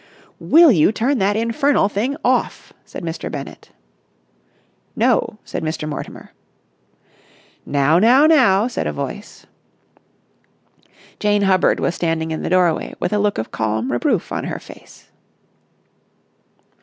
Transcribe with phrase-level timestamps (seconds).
[0.39, 3.31] "Will you turn that infernal thing off!" said Mr.
[3.31, 3.69] Bennett.
[4.95, 5.87] "No!" said Mr.
[5.87, 6.33] Mortimer.
[7.67, 9.45] "Now, now, now!" said a voice.
[11.19, 14.57] Jane Hubbard was standing in the doorway with a look of calm reproof on her
[14.57, 15.11] face.